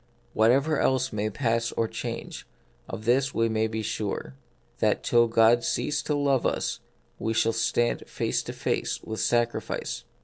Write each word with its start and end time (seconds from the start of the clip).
Whatever 0.33 0.79
else 0.79 1.13
may 1.13 1.29
pass 1.29 1.71
or 1.73 1.87
change, 1.87 2.47
of 2.89 3.05
this 3.05 3.35
we 3.35 3.47
may 3.49 3.67
be 3.67 3.83
sure, 3.83 4.33
that 4.79 5.03
till 5.03 5.27
God 5.27 5.63
cease 5.63 6.01
to 6.01 6.15
love 6.15 6.43
us 6.43 6.79
we 7.19 7.35
shall 7.35 7.53
stand 7.53 8.07
face 8.07 8.41
to 8.45 8.53
face 8.53 8.99
with 9.03 9.19
sacrifice. 9.19 10.03